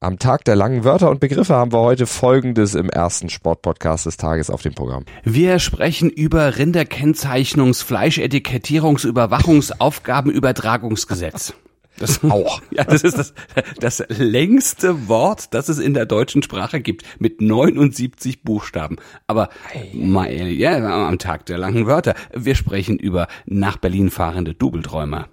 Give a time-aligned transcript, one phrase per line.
[0.00, 4.18] Am Tag der langen Wörter und Begriffe haben wir heute Folgendes im ersten Sportpodcast des
[4.18, 5.06] Tages auf dem Programm.
[5.24, 11.54] Wir sprechen über Rinderkennzeichnungs-, Fleischetikettierungs-, Überwachungsaufgabenübertragungsgesetz.
[11.98, 12.60] Das auch.
[12.70, 13.32] Ja, das ist das,
[13.80, 18.98] das längste Wort, das es in der deutschen Sprache gibt, mit 79 Buchstaben.
[19.26, 19.48] Aber
[19.94, 22.14] mal ja, am Tag der langen Wörter.
[22.34, 25.30] Wir sprechen über nach Berlin fahrende Doubeldräumer.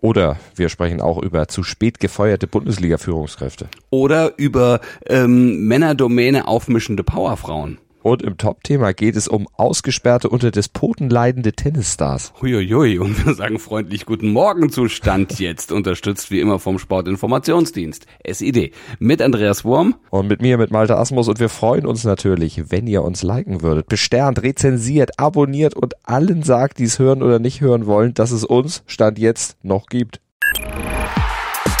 [0.00, 3.68] Oder wir sprechen auch über zu spät gefeuerte Bundesliga-Führungskräfte.
[3.90, 7.78] Oder über ähm, Männerdomäne aufmischende Powerfrauen.
[8.04, 12.34] Und im Top-Thema geht es um ausgesperrte, unter Despoten leidende Tennisstars.
[12.38, 18.04] Huiuiui, und wir sagen freundlich Guten Morgen zu Stand jetzt, unterstützt wie immer vom Sportinformationsdienst,
[18.30, 19.94] SID, mit Andreas Wurm.
[20.10, 21.28] Und mit mir, mit Malte Asmus.
[21.28, 26.42] Und wir freuen uns natürlich, wenn ihr uns liken würdet, besternt, rezensiert, abonniert und allen
[26.42, 30.20] sagt, die es hören oder nicht hören wollen, dass es uns Stand jetzt noch gibt.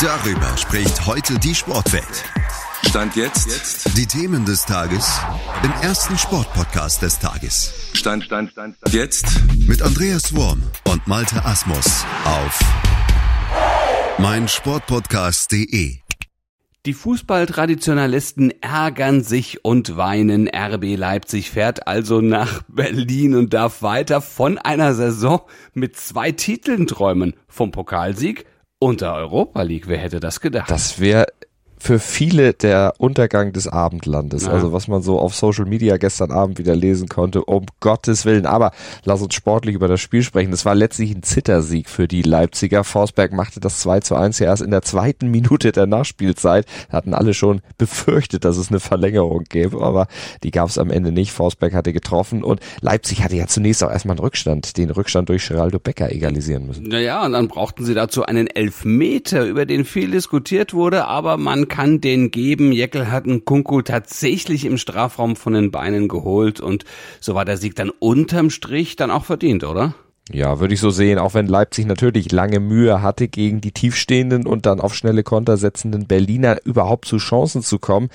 [0.00, 2.24] Darüber spricht heute die Sportwelt.
[2.88, 3.96] Stand jetzt.
[3.96, 5.20] Die Themen des Tages
[5.62, 7.90] im ersten Sportpodcast des Tages.
[7.92, 8.94] Stand, Stand, Stand, Stand.
[8.94, 9.26] Jetzt.
[9.66, 12.60] Mit Andreas Worm und Malte Asmus auf
[14.18, 15.96] meinsportpodcast.de.
[16.86, 20.48] Die Fußballtraditionalisten ärgern sich und weinen.
[20.48, 26.86] RB Leipzig fährt also nach Berlin und darf weiter von einer Saison mit zwei Titeln
[26.86, 27.34] träumen.
[27.48, 28.46] Vom Pokalsieg
[28.78, 29.88] und der Europa League.
[29.88, 30.70] Wer hätte das gedacht?
[30.70, 31.26] Das wäre
[31.84, 34.46] für viele der Untergang des Abendlandes.
[34.46, 34.52] Ja.
[34.52, 38.46] Also was man so auf Social Media gestern Abend wieder lesen konnte, um Gottes Willen.
[38.46, 38.70] Aber
[39.04, 40.50] lass uns sportlich über das Spiel sprechen.
[40.50, 42.84] Das war letztlich ein Zittersieg für die Leipziger.
[42.84, 46.64] Forsberg machte das 2 zu 1 ja erst in der zweiten Minute der Nachspielzeit.
[46.88, 50.06] Hatten alle schon befürchtet, dass es eine Verlängerung gäbe, aber
[50.42, 51.32] die gab es am Ende nicht.
[51.32, 55.46] Forsberg hatte getroffen und Leipzig hatte ja zunächst auch erstmal einen Rückstand, den Rückstand durch
[55.46, 56.88] Geraldo Becker egalisieren müssen.
[56.88, 61.68] Naja, und dann brauchten sie dazu einen Elfmeter, über den viel diskutiert wurde, aber man
[61.74, 62.70] kann den geben.
[62.70, 66.84] Jeckel hat einen Kunku tatsächlich im Strafraum von den Beinen geholt und
[67.18, 69.92] so war der Sieg dann unterm Strich dann auch verdient, oder?
[70.30, 74.46] Ja, würde ich so sehen, auch wenn Leipzig natürlich lange Mühe hatte, gegen die tiefstehenden
[74.46, 78.08] und dann auf schnelle Konter setzenden Berliner überhaupt zu Chancen zu kommen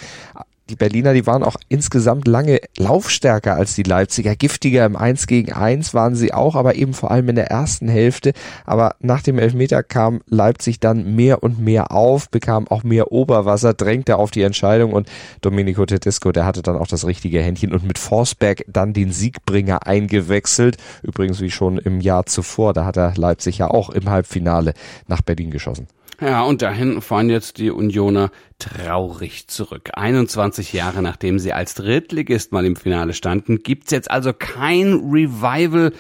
[0.70, 4.36] die Berliner, die waren auch insgesamt lange laufstärker als die Leipziger.
[4.36, 7.90] Giftiger im 1 gegen 1 waren sie auch, aber eben vor allem in der ersten
[7.90, 8.34] Hälfte.
[8.66, 13.74] Aber nach dem Elfmeter kam Leipzig dann mehr und mehr auf, bekam auch mehr Oberwasser,
[13.74, 15.10] drängte auf die Entscheidung und
[15.42, 19.88] Domenico Tedesco, der hatte dann auch das richtige Händchen und mit Forsberg dann den Siegbringer
[19.88, 20.78] eingewechselt.
[21.02, 24.74] Übrigens wie schon im Jahr zuvor, da hat er Leipzig ja auch im Halbfinale
[25.08, 25.88] nach Berlin geschossen.
[26.22, 29.92] Ja, und dahin fahren jetzt die Unioner traurig zurück.
[29.94, 35.94] 21 Jahre nachdem sie als Drittligist mal im Finale standen, gibt's jetzt also kein Revival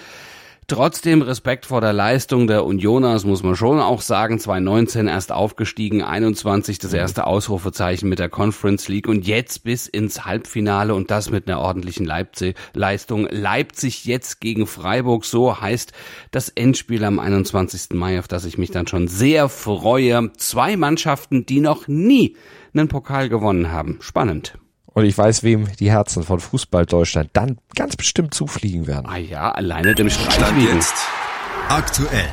[0.69, 4.37] Trotzdem Respekt vor der Leistung der Unioners muss man schon auch sagen.
[4.37, 10.25] 2019 erst aufgestiegen, 21 das erste Ausrufezeichen mit der Conference League und jetzt bis ins
[10.25, 13.27] Halbfinale und das mit einer ordentlichen Leipzig Leistung.
[13.31, 15.91] Leipzig jetzt gegen Freiburg, so heißt
[16.29, 17.93] das Endspiel am 21.
[17.93, 20.31] Mai, auf das ich mich dann schon sehr freue.
[20.37, 22.37] Zwei Mannschaften, die noch nie
[22.75, 23.97] einen Pokal gewonnen haben.
[24.01, 24.53] Spannend.
[24.93, 29.05] Und ich weiß, wem die Herzen von Fußball Deutschland dann ganz bestimmt zufliegen werden.
[29.07, 30.95] Ah ja, alleine dem Streich jetzt.
[31.69, 32.29] Aktuell.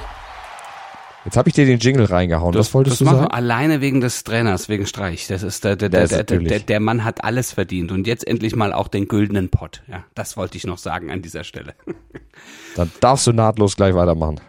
[1.26, 2.52] Jetzt habe ich dir den Jingle reingehauen.
[2.52, 3.32] Das, Was wolltest das du machen sagen?
[3.32, 5.26] Alleine wegen des Trainers, wegen Streich.
[5.26, 8.54] Das ist der, der, der, der, der, der Mann hat alles verdient und jetzt endlich
[8.54, 9.82] mal auch den güldenen Pott.
[9.88, 11.74] Ja, das wollte ich noch sagen an dieser Stelle.
[12.76, 14.40] Dann darfst du nahtlos gleich weitermachen.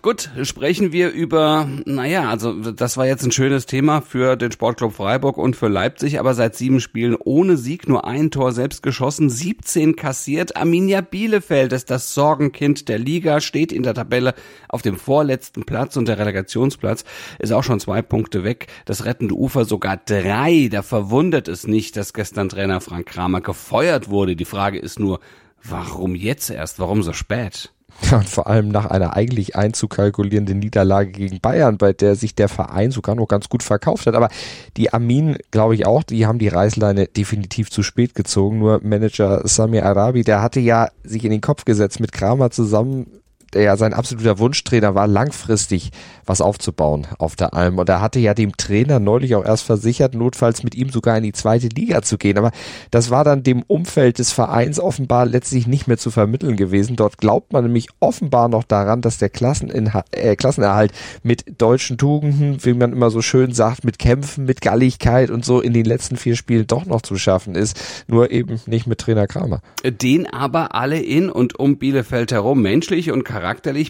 [0.00, 4.94] Gut, sprechen wir über, naja, also das war jetzt ein schönes Thema für den Sportclub
[4.94, 9.28] Freiburg und für Leipzig, aber seit sieben Spielen ohne Sieg, nur ein Tor selbst geschossen,
[9.28, 10.56] 17 kassiert.
[10.56, 14.34] Arminia Bielefeld ist das Sorgenkind der Liga, steht in der Tabelle
[14.68, 17.04] auf dem vorletzten Platz und der Relegationsplatz
[17.38, 18.68] ist auch schon zwei Punkte weg.
[18.86, 20.68] Das rettende Ufer sogar drei.
[20.70, 24.36] Da verwundert es nicht, dass gestern Trainer Frank Kramer gefeuert wurde.
[24.36, 25.20] Die Frage ist nur,
[25.62, 26.78] warum jetzt erst?
[26.78, 27.72] Warum so spät?
[28.10, 32.48] Ja, und vor allem nach einer eigentlich einzukalkulierenden Niederlage gegen Bayern, bei der sich der
[32.48, 34.14] Verein sogar noch ganz gut verkauft hat.
[34.14, 34.28] Aber
[34.76, 38.58] die Armin, glaube ich auch, die haben die Reißleine definitiv zu spät gezogen.
[38.58, 43.21] Nur Manager Samir Arabi, der hatte ja sich in den Kopf gesetzt, mit Kramer zusammen
[43.54, 45.90] der ja sein absoluter Wunschtrainer war, langfristig
[46.24, 47.78] was aufzubauen auf der Alm.
[47.78, 51.24] Und er hatte ja dem Trainer neulich auch erst versichert, notfalls mit ihm sogar in
[51.24, 52.38] die zweite Liga zu gehen.
[52.38, 52.52] Aber
[52.90, 56.96] das war dann dem Umfeld des Vereins offenbar letztlich nicht mehr zu vermitteln gewesen.
[56.96, 62.64] Dort glaubt man nämlich offenbar noch daran, dass der Klasseninhalt, äh, Klassenerhalt mit deutschen Tugenden,
[62.64, 66.16] wie man immer so schön sagt, mit Kämpfen, mit Galligkeit und so in den letzten
[66.16, 67.78] vier Spielen doch noch zu schaffen ist.
[68.06, 69.60] Nur eben nicht mit Trainer Kramer.
[69.84, 73.41] Den aber alle in und um Bielefeld herum menschlich und charakterlich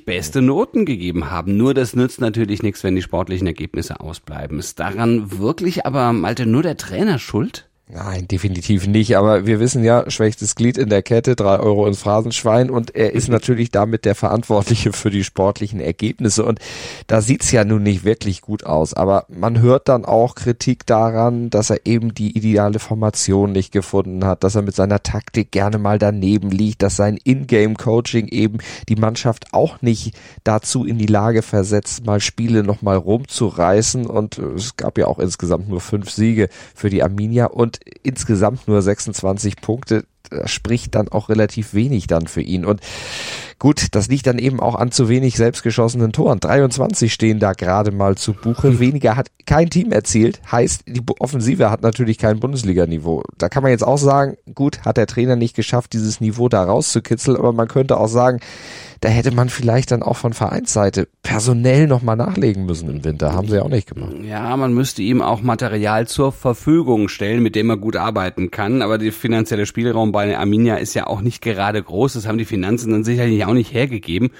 [0.05, 1.57] beste Noten gegeben haben.
[1.57, 4.59] Nur das nützt natürlich nichts, wenn die sportlichen Ergebnisse ausbleiben.
[4.59, 7.69] Ist daran wirklich aber, Malte, nur der Trainer schuld?
[7.88, 9.19] Nein, definitiv nicht.
[9.19, 13.12] Aber wir wissen ja, schwächstes Glied in der Kette, drei Euro ins Phrasenschwein und er
[13.12, 16.44] ist natürlich damit der Verantwortliche für die sportlichen Ergebnisse.
[16.44, 16.58] Und
[17.06, 18.94] da sieht's ja nun nicht wirklich gut aus.
[18.94, 24.25] Aber man hört dann auch Kritik daran, dass er eben die ideale Formation nicht gefunden
[24.25, 28.58] hat, dass er mit seiner Taktik gerne mal daneben liegt, dass sein Ingame-Coaching eben
[28.88, 34.06] die Mannschaft auch nicht dazu in die Lage versetzt, mal Spiele nochmal rumzureißen.
[34.06, 37.72] Und es gab ja auch insgesamt nur fünf Siege für die Arminia und
[38.03, 40.05] insgesamt nur 26 Punkte.
[40.31, 42.65] Das spricht dann auch relativ wenig dann für ihn.
[42.65, 42.81] Und
[43.59, 46.41] gut, das liegt dann eben auch an zu wenig selbstgeschossenen Toren.
[46.41, 48.79] 23 stehen da gerade mal zu Buche.
[48.79, 50.41] Weniger hat kein Team erzielt.
[50.51, 53.25] Heißt, die Offensive hat natürlich kein Bundesliga-Niveau.
[53.37, 56.65] Da kann man jetzt auch sagen, gut, hat der Trainer nicht geschafft, dieses Niveau da
[56.65, 57.37] rauszukitzeln.
[57.37, 58.41] Aber man könnte auch sagen,
[59.03, 63.33] da hätte man vielleicht dann auch von Vereinsseite personell nochmal nachlegen müssen im Winter.
[63.33, 64.15] Haben sie ja auch nicht gemacht.
[64.23, 68.81] Ja, man müsste ihm auch Material zur Verfügung stellen, mit dem er gut arbeiten kann.
[68.81, 72.13] Aber der finanzielle Spielraum bei Arminia ist ja auch nicht gerade groß.
[72.13, 74.31] Das haben die Finanzen dann sicherlich auch nicht hergegeben.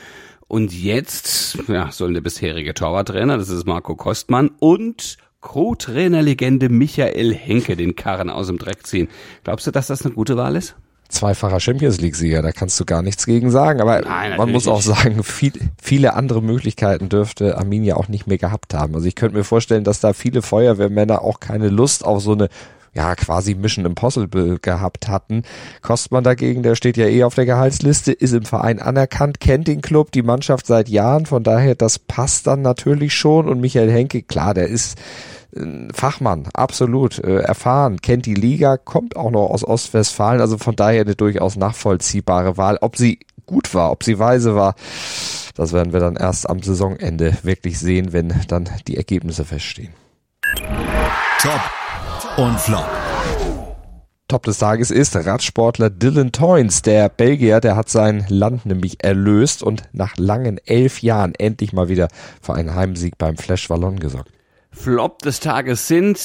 [0.47, 7.75] Und jetzt ja, soll der bisherige Torwarttrainer, das ist Marco Kostmann, und Co-Trainerlegende Michael Henke
[7.75, 9.09] den Karren aus dem Dreck ziehen.
[9.43, 10.77] Glaubst du, dass das eine gute Wahl ist?
[11.13, 13.81] Zweifacher Champions League-Sieger, da kannst du gar nichts gegen sagen.
[13.81, 18.39] Aber Nein, man muss auch sagen, viel, viele andere Möglichkeiten dürfte Arminia auch nicht mehr
[18.39, 18.95] gehabt haben.
[18.95, 22.49] Also ich könnte mir vorstellen, dass da viele Feuerwehrmänner auch keine Lust auf so eine
[22.95, 25.45] ja, quasi Mission Impossible gehabt hatten.
[25.81, 29.81] Kostmann dagegen, der steht ja eh auf der Gehaltsliste, ist im Verein anerkannt, kennt den
[29.81, 33.49] Club, die Mannschaft seit Jahren, von daher, das passt dann natürlich schon.
[33.49, 34.99] Und Michael Henke, klar, der ist
[35.93, 41.03] Fachmann, absolut äh, erfahren, kennt die Liga, kommt auch noch aus Ostwestfalen, also von daher
[41.03, 42.79] eine durchaus nachvollziehbare Wahl.
[42.81, 44.75] Ob sie gut war, ob sie weise war,
[45.55, 49.93] das werden wir dann erst am Saisonende wirklich sehen, wenn dann die Ergebnisse feststehen.
[51.39, 51.61] Top
[52.39, 52.89] und Flop.
[54.29, 56.81] Top des Tages ist Radsportler Dylan Toynes.
[56.81, 61.91] Der Belgier, der hat sein Land nämlich erlöst und nach langen elf Jahren endlich mal
[61.91, 62.09] wieder
[62.41, 64.31] für einen Heimsieg beim Flash Wallon gesorgt.
[64.75, 66.19] Flop des Tages sind,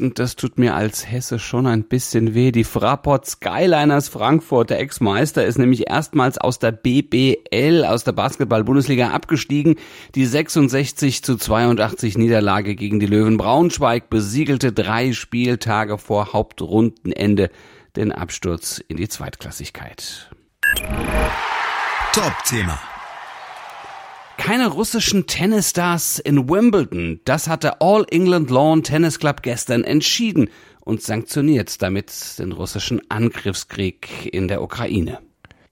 [0.00, 4.70] und das tut mir als Hesse schon ein bisschen weh, die Fraport Skyliners Frankfurt.
[4.70, 9.76] Der Ex-Meister ist nämlich erstmals aus der BBL, aus der Basketball-Bundesliga abgestiegen.
[10.14, 17.50] Die 66 zu 82 Niederlage gegen die Löwen Braunschweig besiegelte drei Spieltage vor Hauptrundenende
[17.96, 20.30] den Absturz in die Zweitklassigkeit.
[22.12, 22.78] Top-Thema
[24.36, 27.20] keine russischen Tennisstars in Wimbledon.
[27.24, 30.48] Das hatte All England Lawn Tennis Club gestern entschieden
[30.80, 35.18] und sanktioniert damit den russischen Angriffskrieg in der Ukraine.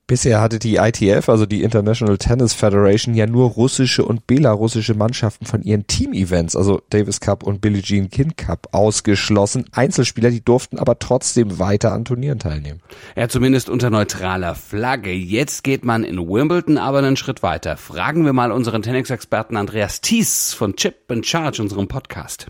[0.07, 5.47] Bisher hatte die ITF, also die International Tennis Federation, ja nur russische und belarussische Mannschaften
[5.47, 9.65] von ihren Team-Events, also Davis Cup und Billie Jean King Cup, ausgeschlossen.
[9.73, 12.81] Einzelspieler, die durften aber trotzdem weiter an Turnieren teilnehmen.
[13.17, 15.13] Ja, zumindest unter neutraler Flagge.
[15.13, 17.79] Jetzt geht man in Wimbledon aber einen Schritt weiter.
[17.79, 22.49] Fragen wir mal unseren Tennis-Experten Andreas Thies von Chip and Charge, unserem Podcast.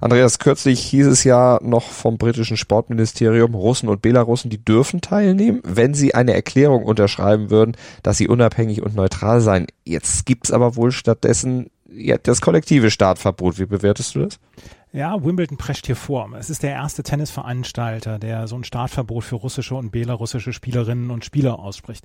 [0.00, 5.60] Andreas, kürzlich hieß es ja noch vom britischen Sportministerium, Russen und Belarussen, die dürfen teilnehmen,
[5.64, 9.66] wenn sie eine Erklärung unterschreiben würden, dass sie unabhängig und neutral seien.
[9.84, 13.58] Jetzt gibt's aber wohl stattdessen ja, das kollektive Startverbot.
[13.58, 14.38] Wie bewertest du das?
[14.92, 16.30] Ja, Wimbledon prescht hier vor.
[16.38, 21.24] Es ist der erste Tennisveranstalter, der so ein Startverbot für russische und belarussische Spielerinnen und
[21.24, 22.04] Spieler ausspricht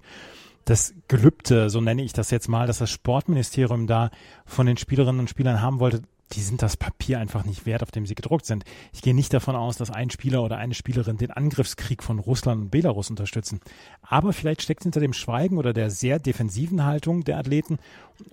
[0.69, 4.11] das Gelübde, so nenne ich das jetzt mal, dass das Sportministerium da
[4.45, 6.01] von den Spielerinnen und Spielern haben wollte,
[6.34, 8.65] die sind das Papier einfach nicht wert, auf dem sie gedruckt sind.
[8.93, 12.62] Ich gehe nicht davon aus, dass ein Spieler oder eine Spielerin den Angriffskrieg von Russland
[12.62, 13.62] und Belarus unterstützen.
[14.01, 17.79] Aber vielleicht steckt hinter dem Schweigen oder der sehr defensiven Haltung der Athleten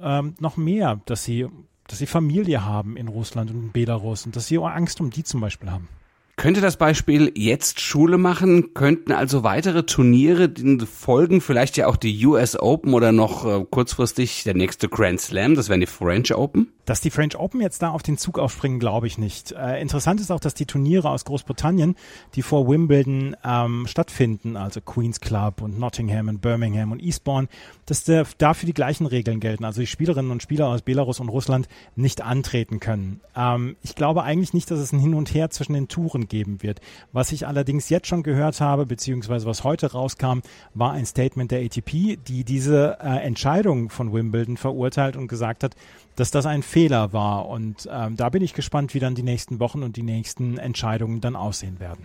[0.00, 1.46] ähm, noch mehr, dass sie,
[1.86, 5.24] dass sie Familie haben in Russland und in Belarus und dass sie Angst um die
[5.24, 5.88] zum Beispiel haben.
[6.36, 8.74] Könnte das Beispiel jetzt Schule machen?
[8.74, 10.52] Könnten also weitere Turniere
[10.84, 11.40] folgen?
[11.40, 15.68] Vielleicht ja auch die US Open oder noch äh, kurzfristig der nächste Grand Slam, das
[15.68, 16.72] wären die French Open?
[16.84, 19.52] Dass die French Open jetzt da auf den Zug aufspringen, glaube ich nicht.
[19.52, 21.96] Äh, interessant ist auch, dass die Turniere aus Großbritannien,
[22.34, 27.48] die vor Wimbledon ähm, stattfinden, also Queen's Club und Nottingham und Birmingham und Eastbourne,
[27.86, 29.64] dass der, dafür die gleichen Regeln gelten.
[29.64, 33.20] Also die Spielerinnen und Spieler aus Belarus und Russland nicht antreten können.
[33.36, 36.62] Ähm, ich glaube eigentlich nicht, dass es ein Hin und Her zwischen den Touren geben
[36.62, 36.80] wird.
[37.12, 40.40] Was ich allerdings jetzt schon gehört habe, beziehungsweise was heute rauskam,
[40.74, 45.74] war ein Statement der ATP, die diese äh, Entscheidung von Wimbledon verurteilt und gesagt hat,
[46.16, 47.48] dass das ein Fehler war.
[47.48, 51.20] Und ähm, da bin ich gespannt, wie dann die nächsten Wochen und die nächsten Entscheidungen
[51.20, 52.04] dann aussehen werden.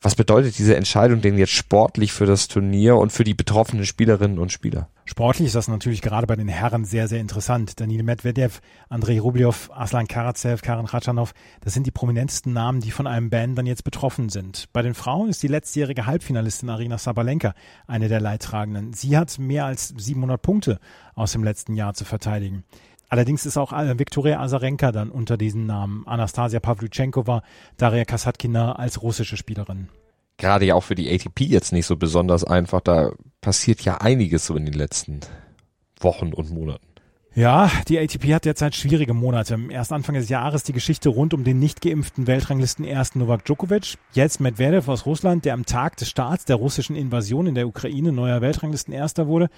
[0.00, 4.38] Was bedeutet diese Entscheidung denn jetzt sportlich für das Turnier und für die betroffenen Spielerinnen
[4.38, 4.88] und Spieler?
[5.04, 7.78] Sportlich ist das natürlich gerade bei den Herren sehr, sehr interessant.
[7.78, 13.06] Daniil Medvedev, Andrei Rublev, Aslan Karatsev, Karen Khachanov, das sind die prominentesten Namen, die von
[13.06, 14.66] einem Band dann jetzt betroffen sind.
[14.72, 17.52] Bei den Frauen ist die letztjährige Halbfinalistin Arina Sabalenka
[17.86, 18.94] eine der Leidtragenden.
[18.94, 20.78] Sie hat mehr als 700 Punkte
[21.14, 22.64] aus dem letzten Jahr zu verteidigen.
[23.08, 26.06] Allerdings ist auch äh, Viktoria Azarenka dann unter diesen Namen.
[26.06, 27.42] Anastasia Pavlyuchenkova,
[27.76, 29.88] Daria Kasatkina als russische Spielerin.
[30.38, 32.80] Gerade ja auch für die ATP jetzt nicht so besonders einfach.
[32.80, 35.20] Da passiert ja einiges so in den letzten
[36.00, 36.86] Wochen und Monaten.
[37.34, 39.58] Ja, die ATP hat derzeit schwierige Monate.
[39.68, 43.98] Erst Anfang des Jahres die Geschichte rund um den nicht geimpften Weltranglisten ersten Novak Djokovic.
[44.14, 48.10] Jetzt Medvedev aus Russland, der am Tag des Starts der russischen Invasion in der Ukraine
[48.10, 49.50] neuer Weltranglisten erster wurde.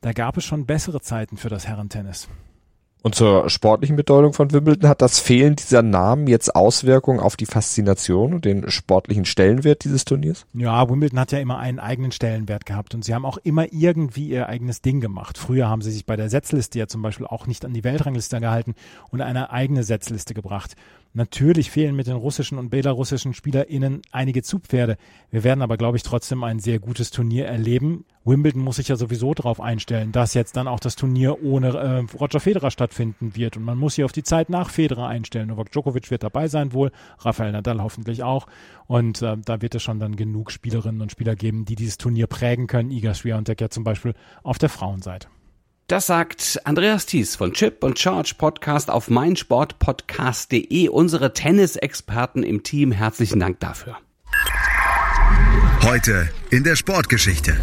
[0.00, 2.26] Da gab es schon bessere Zeiten für das Herrentennis.
[3.06, 7.46] Und zur sportlichen Bedeutung von Wimbledon hat das Fehlen dieser Namen jetzt Auswirkungen auf die
[7.46, 10.44] Faszination und den sportlichen Stellenwert dieses Turniers?
[10.54, 14.26] Ja, Wimbledon hat ja immer einen eigenen Stellenwert gehabt und sie haben auch immer irgendwie
[14.30, 15.38] ihr eigenes Ding gemacht.
[15.38, 18.40] Früher haben sie sich bei der Setzliste ja zum Beispiel auch nicht an die Weltrangliste
[18.40, 18.74] gehalten
[19.10, 20.74] und eine eigene Setzliste gebracht.
[21.16, 24.98] Natürlich fehlen mit den russischen und belarussischen SpielerInnen einige Zugpferde.
[25.30, 28.04] Wir werden aber, glaube ich, trotzdem ein sehr gutes Turnier erleben.
[28.26, 32.16] Wimbledon muss sich ja sowieso darauf einstellen, dass jetzt dann auch das Turnier ohne äh,
[32.18, 33.56] Roger Federer stattfinden wird.
[33.56, 35.48] Und man muss sich auf die Zeit nach Federer einstellen.
[35.48, 38.46] Novak Djokovic wird dabei sein wohl, Rafael Nadal hoffentlich auch.
[38.86, 42.26] Und äh, da wird es schon dann genug Spielerinnen und Spieler geben, die dieses Turnier
[42.26, 42.90] prägen können.
[42.90, 45.28] Iga Swiatek ja zum Beispiel auf der Frauenseite.
[45.88, 52.90] Das sagt Andreas Thies von Chip und Charge Podcast auf meinsportpodcast.de, unsere Tennisexperten im Team.
[52.90, 53.96] Herzlichen Dank dafür.
[55.84, 57.56] Heute in der Sportgeschichte.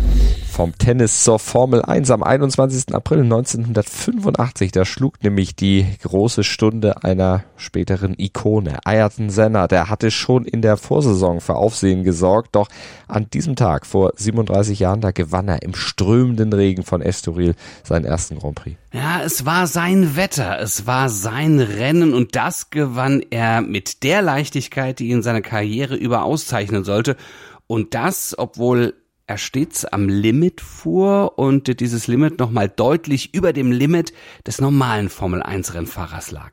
[0.54, 2.94] Vom Tennis zur Formel 1 am 21.
[2.94, 4.72] April 1985.
[4.72, 8.78] Da schlug nämlich die große Stunde einer späteren Ikone.
[8.86, 12.50] Ayrton Senna, der hatte schon in der Vorsaison für Aufsehen gesorgt.
[12.52, 12.68] Doch
[13.08, 18.06] an diesem Tag vor 37 Jahren, da gewann er im strömenden Regen von Estoril seinen
[18.06, 18.78] ersten Grand Prix.
[18.94, 24.22] Ja, es war sein Wetter, es war sein Rennen und das gewann er mit der
[24.22, 27.18] Leichtigkeit, die ihn seine Karriere über auszeichnen sollte.
[27.66, 28.94] Und das, obwohl
[29.34, 34.14] er stets am Limit fuhr und dieses Limit nochmal deutlich über dem Limit
[34.46, 36.52] des normalen Formel 1 Rennfahrers lag.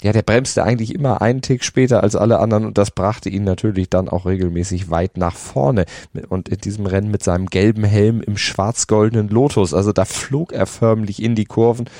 [0.00, 3.42] Ja, der bremste eigentlich immer einen Tick später als alle anderen und das brachte ihn
[3.42, 5.86] natürlich dann auch regelmäßig weit nach vorne.
[6.28, 10.66] Und in diesem Rennen mit seinem gelben Helm im schwarz-goldenen Lotus, also da flog er
[10.66, 11.90] förmlich in die Kurven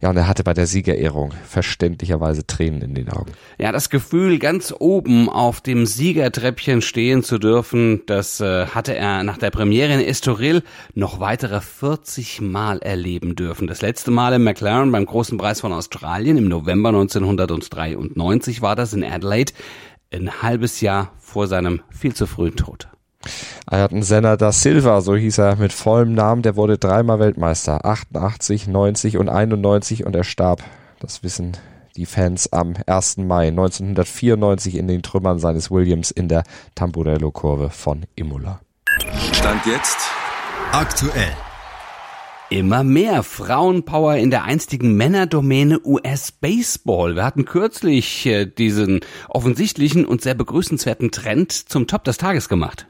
[0.00, 3.32] ja, und er hatte bei der Siegerehrung verständlicherweise Tränen in den Augen.
[3.58, 9.22] Ja, das Gefühl, ganz oben auf dem Siegertreppchen stehen zu dürfen, das äh, hatte er
[9.22, 10.62] nach der Premiere in Estoril
[10.94, 13.66] noch weitere 40 Mal erleben dürfen.
[13.66, 18.92] Das letzte Mal in McLaren beim Großen Preis von Australien im November 1993 war das
[18.92, 19.52] in Adelaide,
[20.12, 22.88] ein halbes Jahr vor seinem viel zu frühen Tod.
[23.66, 28.68] Ayrton Senna da Silva, so hieß er mit vollem Namen, der wurde dreimal Weltmeister, 88,
[28.68, 30.62] 90 und 91 und er starb,
[31.00, 31.56] das wissen
[31.96, 33.18] die Fans am 1.
[33.18, 38.60] Mai 1994 in den Trümmern seines Williams in der Tamburello-Kurve von Imola.
[39.32, 39.98] Stand jetzt
[40.72, 41.32] aktuell.
[42.48, 47.16] Immer mehr Frauenpower in der einstigen Männerdomäne US-Baseball.
[47.16, 52.86] Wir hatten kürzlich äh, diesen offensichtlichen und sehr begrüßenswerten Trend zum Top des Tages gemacht.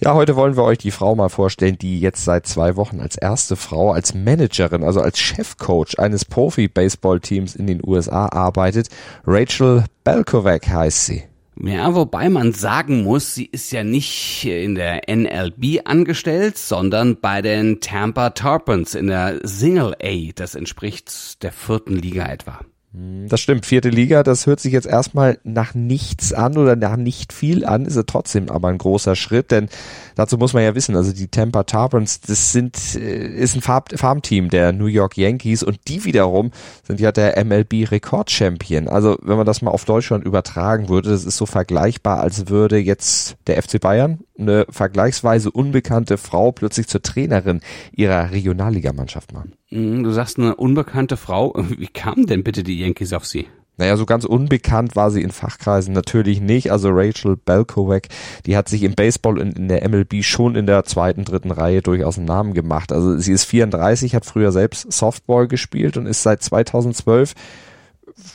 [0.00, 3.16] Ja, heute wollen wir euch die Frau mal vorstellen, die jetzt seit zwei Wochen als
[3.16, 8.88] erste Frau, als Managerin, also als Chefcoach eines Profi-Baseball-Teams in den USA arbeitet.
[9.26, 11.24] Rachel Belkovac heißt sie.
[11.60, 17.42] Ja, wobei man sagen muss, sie ist ja nicht in der NLB angestellt, sondern bei
[17.42, 20.32] den Tampa Tarpons in der Single A.
[20.34, 22.60] Das entspricht der vierten Liga etwa.
[22.94, 26.96] Hm, das stimmt, vierte Liga, das hört sich jetzt erstmal nach nichts an oder nach
[26.96, 29.68] nicht viel an, ist es trotzdem aber ein großer Schritt, denn
[30.14, 34.50] dazu muss man ja wissen, also die Tampa Tarpons, das sind, äh, ist ein Farmteam
[34.50, 36.50] der New York Yankees und die wiederum
[36.86, 38.88] sind ja der MLB Rekordchampion.
[38.88, 42.76] Also wenn man das mal auf Deutschland übertragen würde, das ist so vergleichbar, als würde
[42.76, 47.60] jetzt der FC Bayern eine vergleichsweise unbekannte Frau plötzlich zur Trainerin
[47.92, 49.52] ihrer Regionalligamannschaft machen.
[49.70, 51.54] Du sagst eine unbekannte Frau.
[51.78, 53.46] Wie kamen denn bitte die Yankees auf sie?
[53.78, 56.70] Naja, so ganz unbekannt war sie in Fachkreisen natürlich nicht.
[56.70, 58.08] Also Rachel Belkowek,
[58.44, 61.80] die hat sich im Baseball in, in, der MLB schon in der zweiten, dritten Reihe
[61.80, 62.92] durchaus einen Namen gemacht.
[62.92, 67.34] Also sie ist 34, hat früher selbst Softball gespielt und ist seit 2012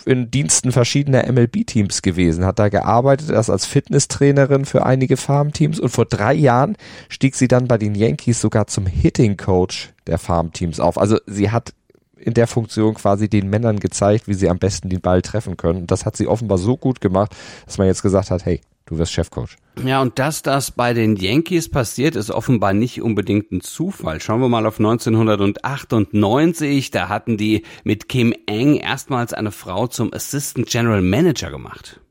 [0.05, 5.89] in Diensten verschiedener MLB-Teams gewesen, hat da gearbeitet, erst als Fitnesstrainerin für einige Farmteams und
[5.89, 6.77] vor drei Jahren
[7.09, 10.97] stieg sie dann bei den Yankees sogar zum Hitting Coach der Farmteams auf.
[10.97, 11.73] Also sie hat
[12.17, 15.81] in der Funktion quasi den Männern gezeigt, wie sie am besten den Ball treffen können.
[15.81, 18.97] Und das hat sie offenbar so gut gemacht, dass man jetzt gesagt hat, hey, du
[18.97, 19.57] wirst Chefcoach.
[19.83, 24.19] Ja, und dass das bei den Yankees passiert, ist offenbar nicht unbedingt ein Zufall.
[24.19, 26.89] Schauen wir mal auf 1998.
[26.91, 32.01] Da hatten die mit Kim Eng erstmals eine Frau zum Assistant General Manager gemacht.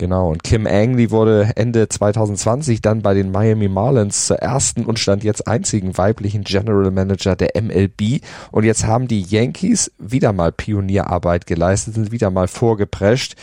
[0.00, 4.86] Genau, und Kim Eng, die wurde Ende 2020 dann bei den Miami Marlins zur ersten
[4.86, 8.22] und stand jetzt einzigen weiblichen General Manager der MLB.
[8.50, 13.34] Und jetzt haben die Yankees wieder mal Pionierarbeit geleistet, sind wieder mal vorgeprescht.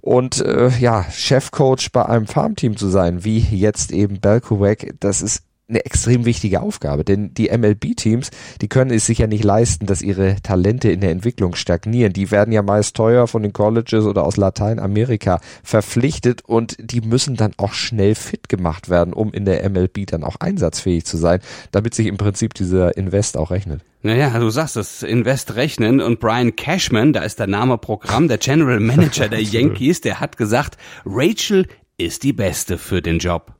[0.00, 5.42] Und äh, ja, Chefcoach bei einem Farmteam zu sein, wie jetzt eben Belkowek, das ist
[5.70, 8.30] eine extrem wichtige Aufgabe, denn die MLB-Teams,
[8.60, 12.12] die können es sich ja nicht leisten, dass ihre Talente in der Entwicklung stagnieren.
[12.12, 17.36] Die werden ja meist teuer von den Colleges oder aus Lateinamerika verpflichtet und die müssen
[17.36, 21.40] dann auch schnell fit gemacht werden, um in der MLB dann auch einsatzfähig zu sein,
[21.70, 23.82] damit sich im Prinzip dieser Invest auch rechnet.
[24.02, 28.38] Naja, du sagst es, Invest rechnen und Brian Cashman, da ist der Name Programm, der
[28.38, 31.66] General Manager der Yankees, der hat gesagt, Rachel
[31.98, 33.52] ist die Beste für den Job.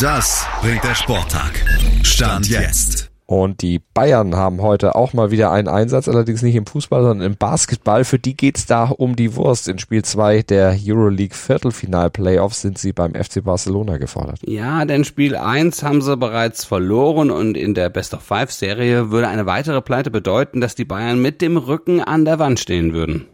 [0.00, 1.64] Das bringt der Sporttag.
[2.02, 3.13] Stand jetzt.
[3.26, 7.26] Und die Bayern haben heute auch mal wieder einen Einsatz, allerdings nicht im Fußball, sondern
[7.26, 8.04] im Basketball.
[8.04, 9.66] Für die geht's da um die Wurst.
[9.66, 14.40] In Spiel 2 der Euroleague Viertelfinal-Playoffs sind sie beim FC Barcelona gefordert.
[14.46, 19.80] Ja, denn Spiel 1 haben sie bereits verloren und in der Best-of-Five-Serie würde eine weitere
[19.80, 23.26] Pleite bedeuten, dass die Bayern mit dem Rücken an der Wand stehen würden.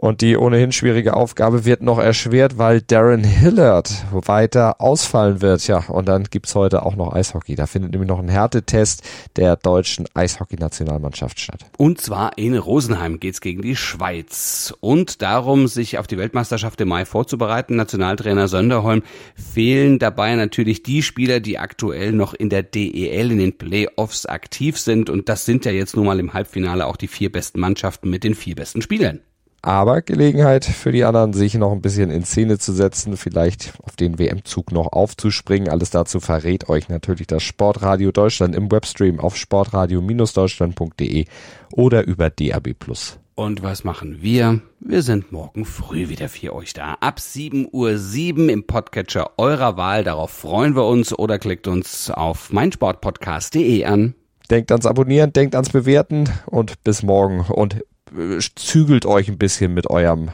[0.00, 5.66] Und die ohnehin schwierige Aufgabe wird noch erschwert, weil Darren Hillard weiter ausfallen wird.
[5.66, 7.54] Ja, und dann gibt's heute auch noch Eishockey.
[7.54, 9.02] Da findet nämlich noch ein Härtetest
[9.36, 11.66] der deutschen Eishockey-Nationalmannschaft statt.
[11.76, 14.72] Und zwar in Rosenheim geht's gegen die Schweiz.
[14.80, 19.02] Und darum, sich auf die Weltmeisterschaft im Mai vorzubereiten, Nationaltrainer Sönderholm,
[19.34, 24.78] fehlen dabei natürlich die Spieler, die aktuell noch in der DEL in den Playoffs aktiv
[24.78, 25.10] sind.
[25.10, 28.24] Und das sind ja jetzt nun mal im Halbfinale auch die vier besten Mannschaften mit
[28.24, 29.20] den vier besten Spielern
[29.62, 33.96] aber Gelegenheit für die anderen, sich noch ein bisschen in Szene zu setzen, vielleicht auf
[33.96, 35.68] den WM-Zug noch aufzuspringen.
[35.68, 41.26] Alles dazu verrät euch natürlich das Sportradio Deutschland im Webstream auf sportradio-deutschland.de
[41.72, 42.74] oder über DAB+.
[43.34, 44.60] Und was machen wir?
[44.80, 46.94] Wir sind morgen früh wieder für euch da.
[47.00, 50.04] Ab 7.07 Uhr im Podcatcher eurer Wahl.
[50.04, 54.14] Darauf freuen wir uns oder klickt uns auf meinsportpodcast.de an.
[54.50, 57.40] Denkt ans Abonnieren, denkt ans Bewerten und bis morgen.
[57.40, 57.84] Und
[58.56, 60.30] zügelt euch ein bisschen mit eurem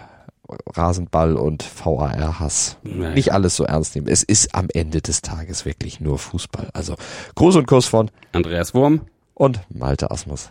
[0.74, 2.78] Rasenball und VAR-Hass.
[2.82, 3.14] Naja.
[3.14, 4.06] Nicht alles so ernst nehmen.
[4.06, 6.70] Es ist am Ende des Tages wirklich nur Fußball.
[6.72, 6.96] Also
[7.34, 9.02] Gruß und Kuss von Andreas Wurm
[9.34, 10.50] und Malte Asmus.